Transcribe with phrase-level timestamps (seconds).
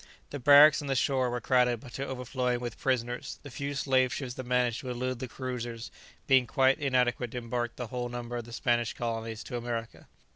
[0.31, 4.33] The barracks on the shore were crowded to overflowing with prisoners, the few slave ships
[4.33, 5.91] that managed to elude the cruisers
[6.25, 10.07] being quite inadequate to embark the whole number for the Spanish colonies to America.